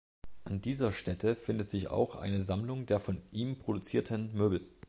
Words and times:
An 0.45 0.61
dieser 0.61 0.91
Stätte 0.91 1.35
findet 1.35 1.69
sich 1.69 1.89
auch 1.89 2.15
eine 2.15 2.41
Sammlung 2.41 2.87
der 2.87 2.99
von 2.99 3.21
ihm 3.29 3.59
produzierten 3.59 4.33
Möbel. 4.33 4.67